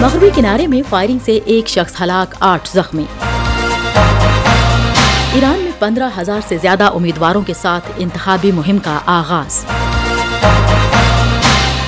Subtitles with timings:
[0.00, 3.04] مغربی کنارے میں فائرنگ سے ایک شخص ہلاک آٹھ زخمی۔
[5.32, 9.64] ایران میں پندرہ ہزار سے زیادہ امیدواروں کے ساتھ انتخابی مہم کا آغاز۔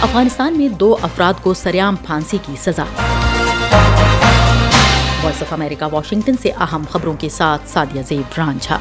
[0.02, 2.84] افغانستان میں دو افراد کو سریام پھانسی کی سزا۔
[5.22, 8.78] وائس آف امریکہ، واشنگٹن سے اہم خبروں کے ساتھ سادیہ زیب رانجھا۔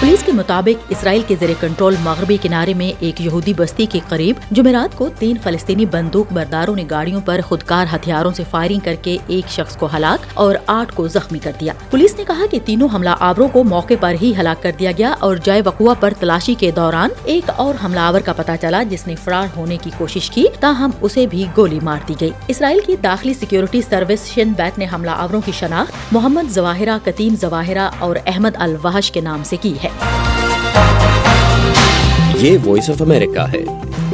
[0.00, 4.36] پولیس کے مطابق اسرائیل کے زیر کنٹرول مغربی کنارے میں ایک یہودی بستی کے قریب
[4.50, 9.16] جمعرات کو تین فلسطینی بندوق برداروں نے گاڑیوں پر خودکار ہتھیاروں سے فائرنگ کر کے
[9.26, 12.88] ایک شخص کو ہلاک اور آٹھ کو زخمی کر دیا۔ پولیس نے کہا کہ تینوں
[12.94, 16.54] حملہ آوروں کو موقع پر ہی ہلاک کر دیا گیا اور جائے وقوع پر تلاشی
[16.54, 20.30] کے دوران ایک اور حملہ آور کا پتہ چلا جس نے فرار ہونے کی کوشش
[20.30, 24.78] کی، تاہم اسے بھی گولی مار دی گئی۔ اسرائیل کی داخلی سیکیورٹی سروس شن بیٹ
[24.78, 29.56] نے حملہ آوروں کی شناخت محمد زواہرہ، قطیم زواہرہ اور احمد الوحش کے نام سے
[29.60, 29.85] کی ہے۔
[32.34, 33.64] یہ وائس آف امریکہ ہے۔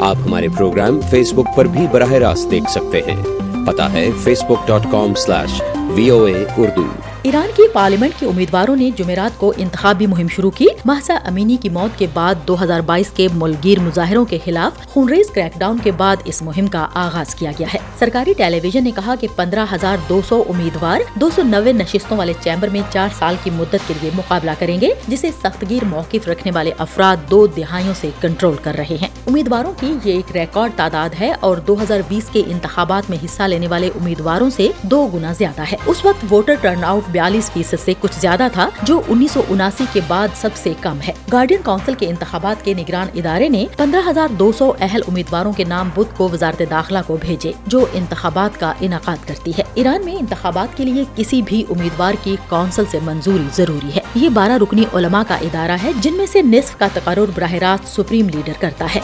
[0.01, 3.23] آپ ہمارے پروگرام فیس بک پر بھی براہ راست دیکھ سکتے ہیں۔
[3.67, 4.11] پتا ہے
[4.45, 5.63] Facebook dot com slash
[5.95, 6.85] V O A Urdu
[7.23, 11.69] Iran کی پارلیمنٹ کے امیدواروں نے جمعرات کو انتخابی مہم شروع کی۔ محسا امینی کی
[11.69, 15.91] موت کے بعد دو ہزار بائیس کے ملگیر مظاہروں کے خلاف خونریز کریک ڈاؤن کے
[15.91, 19.67] بعد اس مہم کا آغاز کیا گیا ہے۔ سرکاری ٹیلی ویژن نے کہا کہ پندرہ
[19.75, 23.77] ہزار دو سو امیدوار، دو سو نوے نشستوں والے چیمبر میں چار سال کی مدت
[23.87, 28.55] کے لیے مقابلہ کریں گے، جسے سختگیر موقف رکھنے والے افراد دو دہائیوں سے کنٹرول
[28.63, 32.43] کر رہے ہیں۔ امیدواروں کی یہ ایک ریکارڈ تعداد ہے اور دو ہزار بیس کے
[32.47, 36.85] انتخابات میں حصہ لینے والے امیدواروں سے دو گنا زیادہ ہے۔ اس وقت ووٹر ٹرن
[36.85, 40.73] آؤٹ بیالیس فیصد سے کچھ زیادہ تھا، جو انیس سو اناسی کے بعد سب سے
[40.81, 45.01] کم ہے۔ گارڈین کونسل کے انتخابات کے نگران ادارے نے پندرہ ہزار دو سو اہل
[45.09, 49.63] امیدواروں کے نام بدھ کو وزارت داخلہ کو بھیجے، جو انتخابات کا انعقاد کرتی ہے۔
[49.75, 54.29] ایران میں انتخابات کے لیے کسی بھی امیدوار کی کونسل سے منظوری ضروری ہے۔ یہ
[54.29, 58.29] بارہ رکنی علماء کا ادارہ ہے، جن میں سے نصف کا تقرر براہ راست سپریم
[58.29, 59.01] لیڈر کرتا ہے۔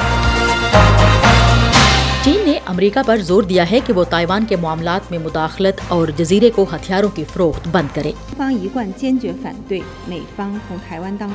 [2.22, 6.08] چین نے امریکہ پر زور دیا ہے کہ وہ تائیوان کے معاملات میں مداخلت اور
[6.08, 8.12] جزیرے کو ہتھیاروں کی فروخت بند کرے۔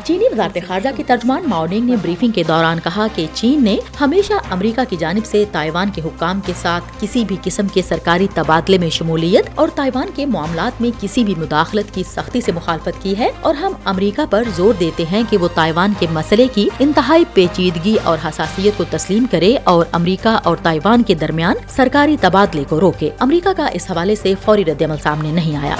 [0.03, 4.33] چینی وزارت خارجہ کے ترجمان ماؤننگ نے بریفنگ کے دوران کہا کہ چین نے ہمیشہ
[4.51, 8.77] امریکہ کی جانب سے تائیوان کے حکام کے ساتھ کسی بھی قسم کے سرکاری تبادلے
[8.77, 13.17] میں شمولیت اور تائیوان کے معاملات میں کسی بھی مداخلت کی سختی سے مخالفت کی
[13.17, 17.23] ہے اور ہم امریکہ پر زور دیتے ہیں کہ وہ تائیوان کے مسئلے کی انتہائی
[17.33, 22.79] پیچیدگی اور حساسیت کو تسلیم کرے اور امریکہ اور تائیوان کے درمیان سرکاری تبادلے کو
[22.79, 25.75] روکے۔ امریکہ کا اس حوالے سے فوری رد عمل سامنے نہیں آیا۔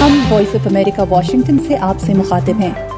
[0.00, 2.93] ہم وائس آف امریکہ واشنگٹن سے آپ سے مخاطب ہیں۔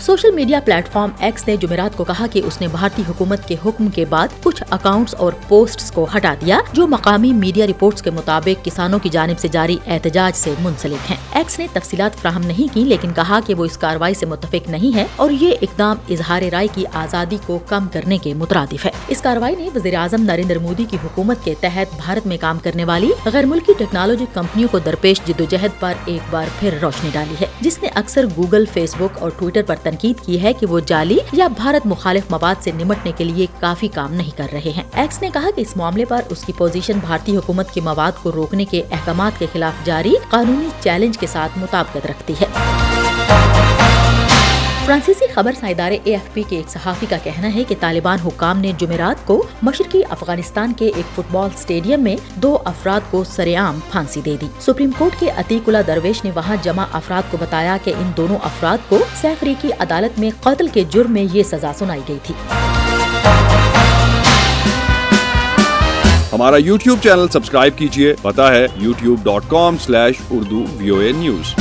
[0.00, 3.56] Social media platform X نے جمعرات کو کہا کہ اس نے بھارتی حکومت کے
[3.66, 8.10] حکم کے بعد کچھ اکاؤنٹس اور پوسٹس کو ہٹا دیا، جو مقامی میڈیا رپورٹس کے
[8.10, 12.74] مطابق کسانوں کی جانب سے جاری احتجاج سے منسلک ہیں۔ ایکس نے تفصیلات فراہم نہیں
[12.74, 16.42] کی، لیکن کہا کہ وہ اس کاروائی سے متفق نہیں ہے اور یہ اقدام اظہار
[16.52, 20.58] رائے کی آزادی کو کم کرنے کے مترادف ہے۔ اس کاروائی نے وزیر اعظم نریندر
[20.58, 24.78] مودی کی حکومت کے تحت بھارت میں کام کرنے والی غیر ملکی ٹیکنالوجی کمپنیوں کو
[24.78, 29.18] درپیش جدوجہد پر ایک بار پھر روشنی ڈالی ہے، جس نے اکثر گوگل فیس بک
[29.18, 33.12] اور ٹویٹر پر تنقید کی ہے کہ وہ جعلی یا بھارت مخالف مواد سے نمٹنے
[33.16, 36.20] کے لیے کافی کام نہیں کر رہے ہیں۔ ایکس نے کہا کہ اس معاملے پر
[36.28, 40.68] اس کی پوزیشن بھارتی حکومت کے مواد کو روکنے کے احکامات کے خلاف جاری قانونی
[40.80, 42.71] چیلنج کے ساتھ مطابقت رکھتی ہے۔
[44.86, 48.58] فرانسیسی خبر ادارے اے ایف پی کے ایک صحافی کا کہنا ہے کہ طالبان حکام
[48.58, 53.54] نے جمعرات کو مشرقی افغانستان کے ایک فٹ بال اسٹیڈیم میں دو افراد کو سرے
[53.56, 57.36] عام پھانسی دے دی۔ سپریم کورٹ کے عتیق اللہ درویش نے وہاں جمع افراد کو
[57.40, 61.42] بتایا کہ ان دونوں افراد کو سیفری کی عدالت میں قتل کے جرم میں یہ
[61.42, 62.34] سزا سنائی گئی تھی۔
[66.32, 71.54] ہمارا یوٹیوب چینل سبسکرائب کیجیے پتا ہے YouTube dot com slash Urdu V O A news.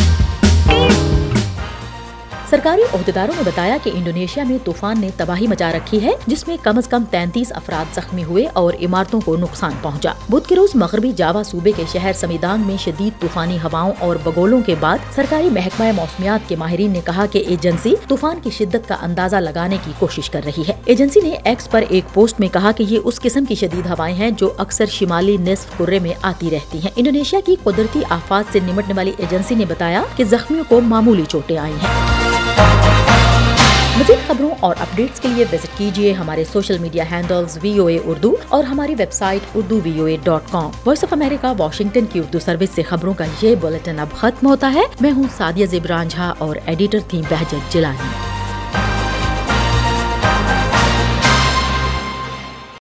[2.51, 6.57] سرکاری عہدیداروں نے بتایا کہ انڈونیشیا میں طوفان نے تباہی مچا رکھی ہے، جس میں
[6.63, 10.69] کم از کم تینتیس افراد زخمی ہوئے اور عمارتوں کو نقصان پہنچا۔ بدھ کے روز
[10.75, 15.49] مغربی جاوا صوبے کے شہر سمیدانگ میں شدید طوفانی ہواؤں اور بگولوں کے بعد سرکاری
[15.49, 19.91] محکمہ موسمیات کے ماہرین نے کہا کہ ایجنسی طوفان کی شدت کا اندازہ لگانے کی
[19.99, 23.21] کوشش کر رہی ہے۔ ایجنسی نے ایکس پر ایک پوسٹ میں کہا کہ یہ اس
[23.21, 27.39] قسم کی شدید ہوائیں ہیں جو اکثر شمالی نصف کرے میں آتی رہتی ہیں۔ انڈونیشیا
[27.45, 31.73] کی قدرتی آفات سے نمٹنے والی ایجنسی نے بتایا کہ زخمیوں کو معمولی چوٹیں آئی
[31.73, 32.10] ہیں۔
[33.97, 37.97] مزید خبروں اور اپڈیٹس کے لیے وزٹ کیجیے ہمارے social media handles V O A
[38.05, 42.19] Urdu اور ہماری website Urdu V O A dot com voice of America, Washington کی
[42.19, 46.07] اردو سروس سے خبروں کا یہ بلٹن اب ختم ہوتا ہے۔ میں ہوں سادیہ زبران
[46.07, 48.30] جھا اور ایڈیٹر تھی بہجت جلانی